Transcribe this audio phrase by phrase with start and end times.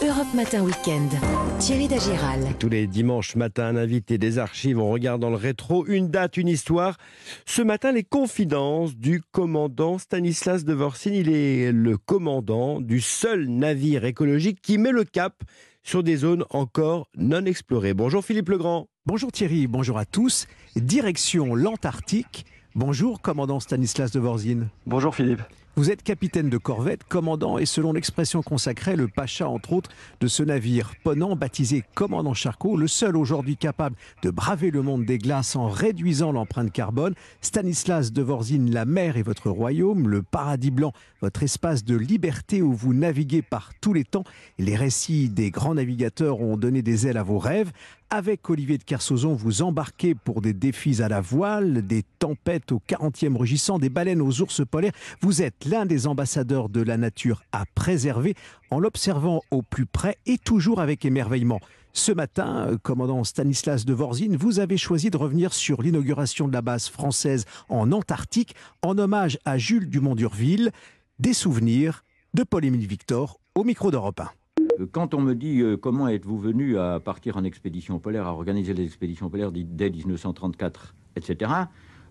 [0.00, 1.10] Europe Matin Weekend.
[1.58, 2.40] Thierry Dagiral.
[2.60, 4.78] Tous les dimanches matin, un invité des archives.
[4.78, 6.98] On regarde dans le rétro une date, une histoire.
[7.46, 11.10] Ce matin, les confidences du commandant Stanislas de Vorsin.
[11.10, 15.42] Il est le commandant du seul navire écologique qui met le cap
[15.82, 17.94] sur des zones encore non explorées.
[17.94, 18.86] Bonjour Philippe Legrand.
[19.04, 20.46] Bonjour Thierry, bonjour à tous.
[20.76, 22.46] Direction l'Antarctique.
[22.76, 24.68] Bonjour commandant Stanislas de Vorzine.
[24.86, 25.42] Bonjour Philippe.
[25.78, 30.26] Vous êtes capitaine de corvette, commandant et selon l'expression consacrée, le pacha entre autres de
[30.26, 35.18] ce navire ponant baptisé Commandant Charcot, le seul aujourd'hui capable de braver le monde des
[35.18, 37.14] glaces en réduisant l'empreinte carbone.
[37.42, 42.60] Stanislas de Vorzine, la mer est votre royaume, le paradis blanc, votre espace de liberté
[42.60, 44.24] où vous naviguez par tous les temps.
[44.58, 47.70] Les récits des grands navigateurs ont donné des ailes à vos rêves.
[48.10, 52.80] Avec Olivier de Kersauzon, vous embarquez pour des défis à la voile, des tempêtes au
[52.88, 54.94] 40e rugissant, des baleines aux ours polaires.
[55.20, 58.34] Vous êtes l'un des ambassadeurs de la nature à préserver
[58.70, 61.60] en l'observant au plus près et toujours avec émerveillement.
[61.92, 66.62] Ce matin, commandant Stanislas de Vorzine, vous avez choisi de revenir sur l'inauguration de la
[66.62, 70.70] base française en Antarctique en hommage à Jules Dumont-Durville.
[71.18, 74.37] Des souvenirs de Paul-Émile Victor au micro d'Europe 1.
[74.78, 78.32] Euh, quand on me dit euh, comment êtes-vous venu à partir en expédition polaire, à
[78.32, 81.52] organiser les expéditions polaires dès 1934, etc.,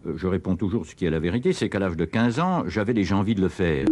[0.05, 2.63] euh, je réponds toujours ce qui est la vérité, c'est qu'à l'âge de 15 ans,
[2.67, 3.85] j'avais déjà envie de le faire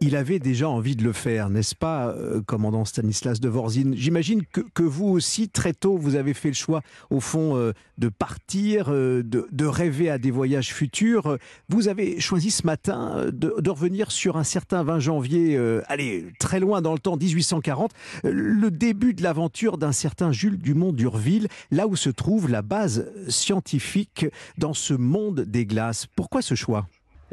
[0.00, 3.94] il avait déjà envie de le faire, n'est-ce pas, euh, commandant Stanislas de Vorzine?
[3.96, 8.08] J'imagine que, vous aussi, très tôt, vous avez fait le choix, au fond, euh, de
[8.08, 11.36] partir, euh, de, rêver à des voyages futurs.
[11.68, 16.80] Vous avez choisi ce matin de, revenir sur un certain 20 janvier, allez, très loin
[16.80, 17.92] dans le temps, 1840,
[18.24, 23.10] le début de l'aventure d'un certain Jules Dumont d'Urville, là où se trouve la base
[23.28, 26.06] scientifique dans ce monde des glaces.
[26.06, 26.86] Pourquoi ce choix?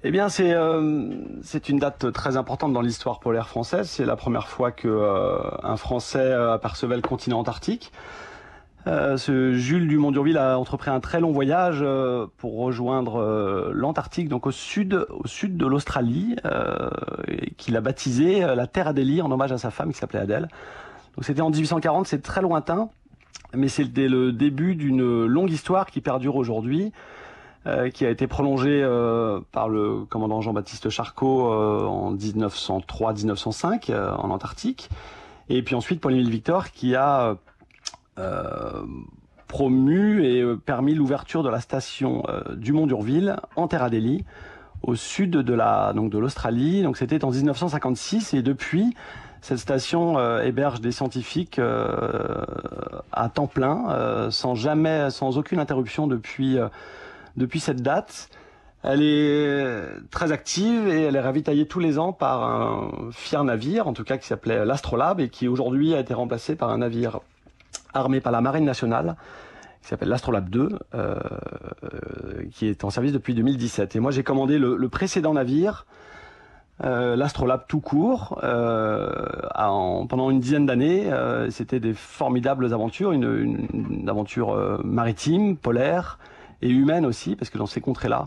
[0.07, 1.09] Eh bien, c'est euh,
[1.41, 3.89] c'est une date très importante dans l'histoire polaire française.
[3.89, 7.91] C'est la première fois que euh, Français euh, apercevait le continent antarctique.
[8.85, 11.83] ce Jules Dumont d'Urville a entrepris un très long voyage
[12.37, 16.35] pour rejoindre l'Antarctique, donc au sud, au de l'Australie,
[17.57, 20.49] qu'il a baptisé la Terre Adélie en hommage à sa femme qui s'appelait Adèle.
[21.15, 22.89] Donc c'était en 1840, c'est très lointain,
[23.55, 26.93] mais c'était le début d'une longue histoire qui perdure aujourd'hui.
[27.67, 34.29] Euh, qui a été prolongé euh, par le commandant Jean-Baptiste Charcot euh, en 1903-1905 en
[34.29, 34.87] Antarctique,
[35.49, 37.37] et puis ensuite Paul-Émile Victor qui a
[39.47, 42.23] promu et permis l'ouverture de la station
[42.55, 44.25] du Mont d'Urville en Terre Adélie
[44.83, 46.83] au sud de la donc de l'Australie.
[46.83, 48.95] Donc c'était en 1956 et depuis
[49.41, 51.59] cette station héberge des scientifiques
[53.11, 56.57] à temps plein, sans jamais, sans aucune interruption depuis
[57.37, 58.29] depuis cette date.
[58.83, 63.87] Elle est très active et elle est ravitaillée tous les ans par un fier navire,
[63.87, 67.19] en tout cas qui s'appelait l'Astrolabe et qui aujourd'hui a été remplacé par un navire
[67.93, 69.15] armé par la Marine nationale
[69.85, 71.15] qui s'appelle l'Astrolabe 2, euh,
[72.51, 73.95] qui est en service depuis 2017.
[73.95, 75.85] Et moi j'ai commandé le, précédent navire,
[76.83, 79.07] euh, l'Astrolabe tout court, euh,
[80.09, 81.07] pendant une dizaine d'années.
[81.51, 86.17] C'était des formidables aventures, une aventure maritime, polaire,
[86.61, 88.25] et humaine aussi, parce que dans ces contrées-là,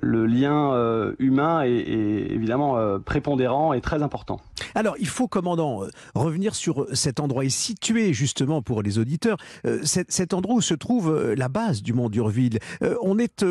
[0.00, 4.40] le lien euh, humain est, évidemment euh, prépondérant et très important.
[4.74, 9.36] Alors, il faut, commandant, euh, revenir sur cet endroit et situé justement pour les auditeurs,
[9.82, 12.58] cet, endroit où se trouve la base du Mont d'Urville.
[13.02, 13.44] on est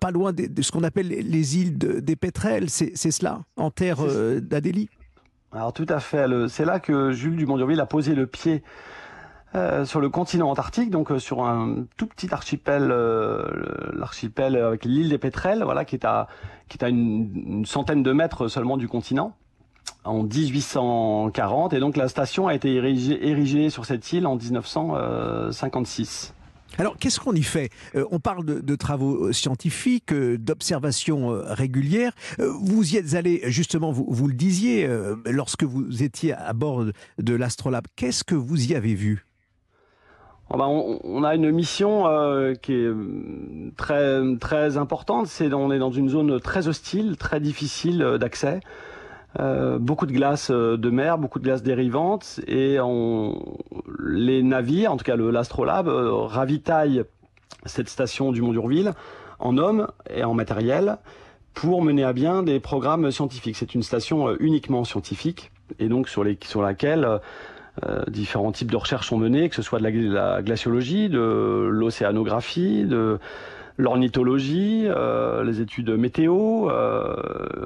[0.00, 3.98] pas loin de, ce qu'on appelle les îles des Pétrels, c'est cela, en terre
[4.40, 4.88] d'Adélie?
[5.52, 8.62] Alors tout à fait, c'est là que Jules Dumont d'Urville a posé le pied
[9.56, 13.42] euh, sur le continent antarctique, donc euh, sur un tout petit archipel, euh,
[13.94, 16.28] l'archipel avec l'île des Pétrels, voilà, qui est à
[16.82, 19.34] une, centaine de mètres seulement du continent
[20.04, 26.34] en 1840 et donc la station a été érigée, sur cette île en 1956.
[26.78, 27.70] Alors, qu'est-ce qu'on y fait?
[28.10, 32.12] On parle de, travaux scientifiques, d'observations régulières.
[32.38, 34.86] Vous y êtes allé, justement, vous, vous le disiez,
[35.24, 36.84] lorsque vous étiez à bord
[37.18, 37.86] de l'Astrolabe.
[37.96, 39.25] Qu'est-ce que vous y avez vu?
[40.50, 45.26] Oh bah, on, a une mission euh, qui est euh, très très importante.
[45.26, 48.60] C'est on est dans une zone très hostile, très difficile euh, d'accès.
[49.80, 53.58] beaucoup de glace de mer, beaucoup de glace dérivante, et on,
[53.98, 57.04] les navires, en tout cas le l'Astrolabe, ravitaillent
[57.66, 58.92] cette station du Mont d'Urville
[59.40, 60.98] en hommes et en matériel
[61.52, 63.56] pour mener à bien des programmes scientifiques.
[63.56, 66.24] C'est une station uniquement scientifique et donc sur,
[66.62, 67.18] laquelle euh,
[68.08, 73.18] différents types de recherches sont menées, que ce soit de la, glaciologie, de l'océanographie, de
[73.78, 77.16] l'ornithologie, euh, les études météo, euh,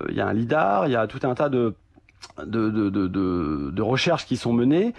[0.09, 1.75] il y a un lidar, il y a tout un tas de,
[2.45, 4.93] de, de, de, de, recherches qui sont menées.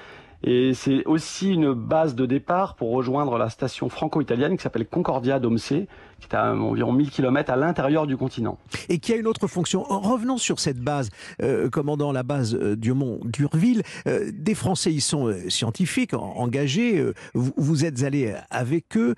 [0.43, 5.39] Et c'est aussi une base de départ pour rejoindre la station franco-italienne qui s'appelle Concordia
[5.39, 8.57] d'Omse, qui est à environ 1000 km à l'intérieur du continent.
[8.89, 9.83] Et qui a une autre fonction.
[9.83, 11.09] Revenons sur cette base,
[11.43, 13.83] euh, commandant la base euh, du Mont d'Urville.
[14.07, 17.05] Euh, des Français y sont euh, scientifiques, engagés.
[17.35, 19.15] Vous, vous, êtes allé avec eux.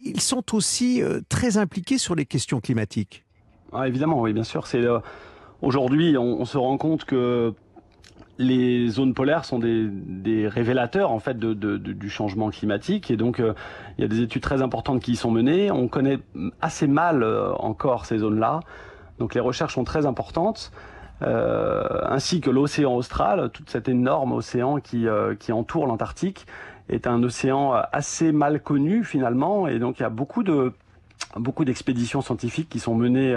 [0.00, 3.24] ils sont aussi très impliqués sur les questions climatiques.
[3.72, 4.66] Ah, évidemment, oui, bien sûr.
[4.66, 4.82] C'est
[5.60, 7.54] aujourd'hui, on, on, se rend compte que
[8.38, 13.54] les zones polaires sont des, révélateurs en fait de, du changement climatique et donc euh,
[13.96, 15.70] il y a des études très importantes qui y sont menées.
[15.70, 16.18] On connaît
[16.60, 18.60] assez mal euh, encore ces zones-là,
[19.18, 20.72] donc les recherches sont très importantes.
[21.22, 25.06] Euh, ainsi que l'océan austral, tout cet énorme océan qui,
[25.38, 26.46] qui entoure l'Antarctique,
[26.88, 30.72] est un océan assez mal connu finalement, et donc il y a beaucoup de
[31.36, 33.36] beaucoup d'expéditions scientifiques qui sont menées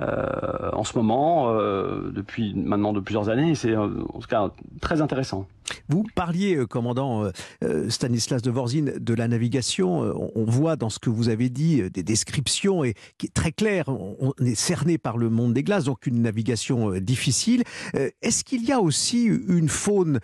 [0.00, 3.54] en ce moment, euh, depuis maintenant de plusieurs années.
[3.54, 4.50] C'est euh, en tout cas
[4.80, 5.46] très intéressant.
[5.88, 7.30] Vous parliez, euh, commandant
[7.64, 10.00] euh, Stanislas de Vorzin, de la navigation.
[10.34, 13.88] On voit dans ce que vous avez dit des descriptions et qui est très clair.
[13.88, 17.62] On est cerné par le monde des glaces, donc une navigation difficile.
[17.94, 20.20] Est-ce qu'il y a aussi une faune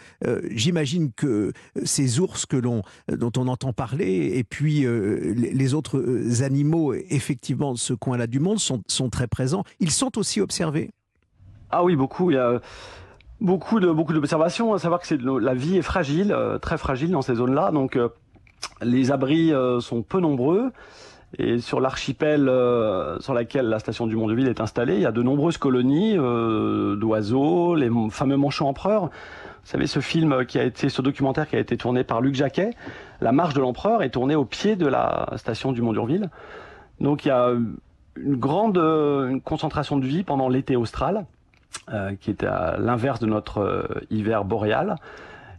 [0.50, 1.52] J'imagine que
[1.84, 4.86] ces ours que l'on, dont on entend parler, et puis
[5.34, 10.16] les autres animaux, effectivement, de ce coin-là du monde, sont, sont très présents ils sont
[10.18, 10.90] aussi observés?
[11.70, 12.30] Ah oui, beaucoup.
[12.30, 12.60] Il y a
[13.40, 14.74] beaucoup de beaucoup d'observations.
[14.74, 17.70] À savoir que c'est la vie est fragile, euh, très fragile dans ces zones-là.
[17.70, 18.08] Donc euh,
[18.82, 20.72] les abris euh, sont peu nombreux.
[21.36, 25.10] Et sur l'archipel euh, sur laquelle la station du Mont-de-Ville est installée, il y a
[25.10, 29.06] de nombreuses colonies euh, d'oiseaux, les fameux manchots empereurs.
[29.06, 32.34] Vous savez, ce film qui a été, ce documentaire qui a été tourné par Luc
[32.36, 32.70] Jacquet,
[33.20, 36.28] La marche de l'empereur, est tourné au pied de la station du Mont-d'Urville.
[37.00, 37.50] Donc il y a
[38.16, 41.26] une grande une concentration de vie pendant l'été austral,
[42.20, 44.96] qui était à l'inverse de notre euh, hiver boréal.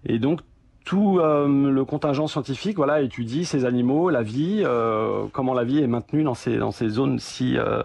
[0.06, 0.42] Et donc
[0.86, 5.80] tout euh, le contingent scientifique voilà, étudie ces animaux, la vie, euh, comment la vie
[5.80, 7.82] est maintenue dans ces, dans ces zones si, euh,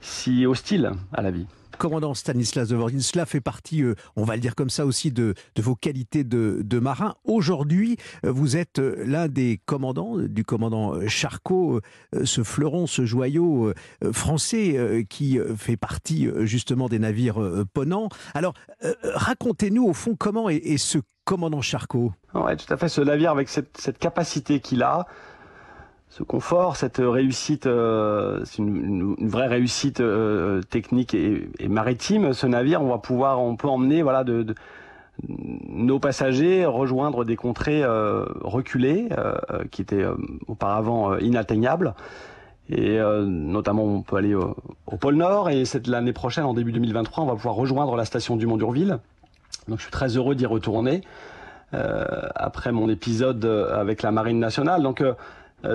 [0.00, 1.46] si hostiles à la vie
[1.82, 5.10] commandant Stanislas de Vorzin, cela fait partie, euh, on va le dire comme ça aussi,
[5.10, 7.16] de, vos qualités de, marin.
[7.24, 11.80] Aujourd'hui, euh, vous êtes euh, l'un des commandants, du commandant Charcot,
[12.22, 13.72] ce fleuron, ce joyau
[14.12, 17.40] français qui fait partie justement des navires
[17.72, 18.08] ponants.
[18.34, 18.54] Alors,
[19.02, 22.12] racontez-nous au fond comment est, ce commandant Charcot?
[22.34, 22.88] Oui, tout à fait.
[22.88, 25.06] Ce navire avec cette capacité qu'il a,
[26.12, 32.34] ce confort, cette réussite, euh, c'est une, une, vraie réussite euh, technique et, et, maritime.
[32.34, 34.54] Ce navire, on va pouvoir, on peut emmener, voilà, de, de
[35.26, 40.14] nos passagers rejoindre des contrées euh, reculées euh, qui étaient euh,
[40.48, 41.94] auparavant inatteignables.
[42.68, 44.56] Et notamment, on peut aller au,
[44.86, 45.50] au pôle Nord.
[45.50, 48.56] Et cette l'année prochaine, en début 2023, on va pouvoir rejoindre la station du Mont
[48.56, 48.98] d'Urville.
[49.66, 51.02] Donc, je suis très heureux d'y retourner
[51.72, 54.82] après mon épisode avec la Marine nationale.
[54.82, 55.14] Donc euh,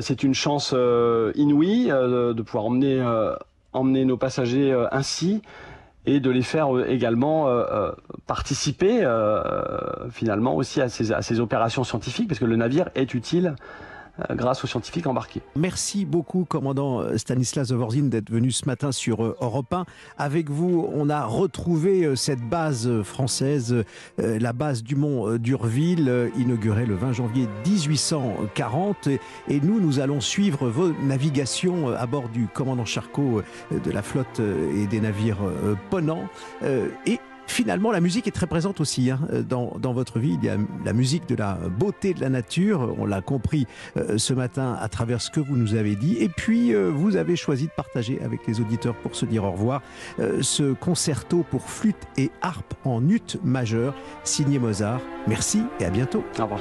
[0.02, 5.42] c'est une chance euh, inouïe euh, de pouvoir emmener, nos passagers ainsi
[6.06, 7.48] et de les faire également
[8.26, 9.08] participer
[10.10, 13.97] finalement aussi à ces, à ces opérations scientifiques parce que le navire est utile euh,
[14.32, 15.42] grâce aux scientifiques embarqués.
[15.56, 19.86] Merci beaucoup, commandant euh, Stanislas Zovorzin, d'être venu ce matin sur euh, Europe 1.
[20.18, 23.84] Avec vous, on a retrouvé cette base française,
[24.18, 29.08] la base du Mont d'Urville, inaugurée le 20 janvier 1840.
[29.08, 34.40] Et nous, nous allons suivre vos navigations à bord du commandant Charcot de la flotte
[34.40, 35.40] et des navires
[35.90, 36.28] Ponant.
[37.06, 40.38] Et Finalement, la musique est très présente aussi hein, dans, dans, votre vie.
[40.42, 42.96] Il y a la musique de la beauté de la nature.
[43.00, 43.66] On l'a compris
[43.98, 46.18] euh, ce matin à travers ce que vous nous avez dit.
[46.20, 49.52] Et puis, euh, vous avez choisi de partager avec les auditeurs pour se dire au
[49.52, 49.82] revoir
[50.20, 55.02] euh, ce concerto pour flûte et harpe en ut majeur signé Mozart.
[55.28, 56.24] Merci et à bientôt.
[56.40, 56.60] Au revoir.